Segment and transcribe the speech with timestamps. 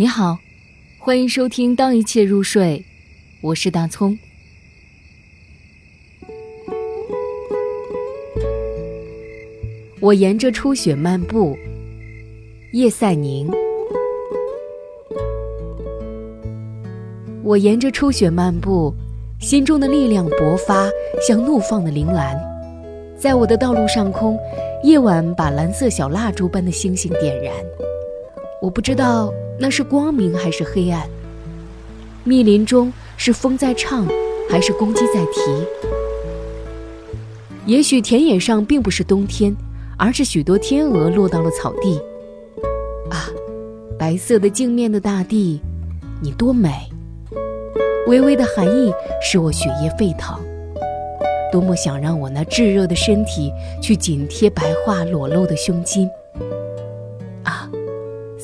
[0.00, 0.38] 你好，
[0.96, 2.84] 欢迎收听《当一切入睡》，
[3.40, 4.16] 我是大葱。
[9.98, 11.58] 我沿着初雪漫步，
[12.74, 13.50] 叶赛宁。
[17.42, 18.94] 我沿着初雪漫步，
[19.40, 20.88] 心中的力量勃发，
[21.26, 22.40] 像怒放的铃兰。
[23.18, 24.38] 在我的道路上空，
[24.84, 27.52] 夜晚把蓝色小蜡烛般的星星点燃。
[28.60, 31.08] 我不知道那是光明还是黑暗。
[32.24, 34.06] 密林中是风在唱，
[34.50, 35.40] 还是公鸡在啼？
[37.66, 39.54] 也许田野上并不是冬天，
[39.96, 42.00] 而是许多天鹅落到了草地。
[43.10, 43.30] 啊，
[43.98, 45.60] 白色的镜面的大地，
[46.20, 46.70] 你多美！
[48.08, 50.38] 微微的寒意使我血液沸腾，
[51.52, 53.52] 多么想让我那炙热的身体
[53.82, 56.08] 去紧贴白桦裸露的胸襟。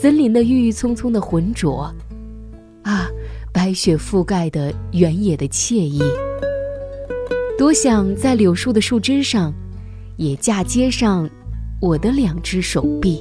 [0.00, 1.92] 森林的郁郁葱葱的浑浊
[2.84, 3.10] 啊
[3.52, 6.00] 白雪覆盖的原野的惬意。
[7.58, 9.52] 多想在柳树的树枝上
[10.16, 11.28] 也嫁接上
[11.80, 13.20] 我的两只手臂。